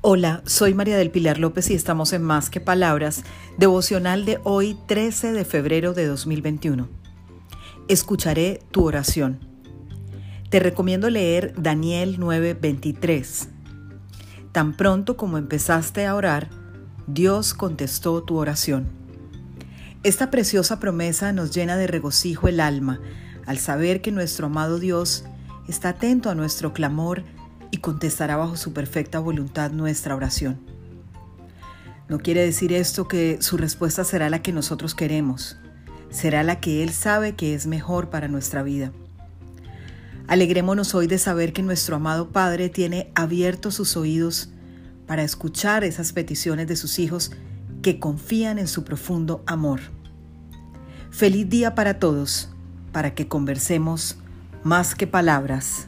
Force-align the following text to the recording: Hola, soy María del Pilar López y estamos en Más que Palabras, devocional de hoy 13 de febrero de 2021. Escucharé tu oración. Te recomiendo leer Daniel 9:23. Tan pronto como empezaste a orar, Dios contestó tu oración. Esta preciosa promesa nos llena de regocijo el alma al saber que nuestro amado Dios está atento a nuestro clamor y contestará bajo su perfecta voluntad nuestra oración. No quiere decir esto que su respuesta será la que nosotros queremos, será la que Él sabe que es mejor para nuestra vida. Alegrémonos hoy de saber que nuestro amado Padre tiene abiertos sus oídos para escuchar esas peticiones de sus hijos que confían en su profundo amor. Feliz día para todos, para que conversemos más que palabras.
Hola, 0.00 0.42
soy 0.46 0.74
María 0.74 0.96
del 0.96 1.10
Pilar 1.10 1.38
López 1.38 1.70
y 1.70 1.74
estamos 1.74 2.12
en 2.12 2.22
Más 2.22 2.50
que 2.50 2.60
Palabras, 2.60 3.24
devocional 3.56 4.24
de 4.24 4.38
hoy 4.44 4.78
13 4.86 5.32
de 5.32 5.44
febrero 5.44 5.92
de 5.92 6.06
2021. 6.06 6.88
Escucharé 7.88 8.62
tu 8.70 8.84
oración. 8.86 9.40
Te 10.50 10.60
recomiendo 10.60 11.10
leer 11.10 11.52
Daniel 11.58 12.20
9:23. 12.20 13.48
Tan 14.52 14.76
pronto 14.76 15.16
como 15.16 15.36
empezaste 15.36 16.06
a 16.06 16.14
orar, 16.14 16.48
Dios 17.08 17.52
contestó 17.52 18.22
tu 18.22 18.36
oración. 18.36 18.86
Esta 20.04 20.30
preciosa 20.30 20.78
promesa 20.78 21.32
nos 21.32 21.52
llena 21.52 21.76
de 21.76 21.88
regocijo 21.88 22.46
el 22.46 22.60
alma 22.60 23.00
al 23.46 23.58
saber 23.58 24.00
que 24.00 24.12
nuestro 24.12 24.46
amado 24.46 24.78
Dios 24.78 25.24
está 25.66 25.88
atento 25.88 26.30
a 26.30 26.36
nuestro 26.36 26.72
clamor 26.72 27.24
y 27.70 27.78
contestará 27.78 28.36
bajo 28.36 28.56
su 28.56 28.72
perfecta 28.72 29.18
voluntad 29.18 29.70
nuestra 29.70 30.14
oración. 30.16 30.58
No 32.08 32.18
quiere 32.18 32.42
decir 32.44 32.72
esto 32.72 33.06
que 33.06 33.38
su 33.40 33.56
respuesta 33.56 34.04
será 34.04 34.30
la 34.30 34.40
que 34.40 34.52
nosotros 34.52 34.94
queremos, 34.94 35.58
será 36.10 36.42
la 36.42 36.60
que 36.60 36.82
Él 36.82 36.90
sabe 36.90 37.34
que 37.34 37.54
es 37.54 37.66
mejor 37.66 38.08
para 38.08 38.28
nuestra 38.28 38.62
vida. 38.62 38.92
Alegrémonos 40.26 40.94
hoy 40.94 41.06
de 41.06 41.18
saber 41.18 41.52
que 41.52 41.62
nuestro 41.62 41.96
amado 41.96 42.30
Padre 42.30 42.68
tiene 42.68 43.10
abiertos 43.14 43.74
sus 43.74 43.96
oídos 43.96 44.50
para 45.06 45.22
escuchar 45.22 45.84
esas 45.84 46.12
peticiones 46.12 46.66
de 46.66 46.76
sus 46.76 46.98
hijos 46.98 47.32
que 47.82 47.98
confían 47.98 48.58
en 48.58 48.68
su 48.68 48.84
profundo 48.84 49.42
amor. 49.46 49.80
Feliz 51.10 51.48
día 51.48 51.74
para 51.74 51.98
todos, 51.98 52.50
para 52.92 53.14
que 53.14 53.26
conversemos 53.26 54.16
más 54.64 54.94
que 54.94 55.06
palabras. 55.06 55.87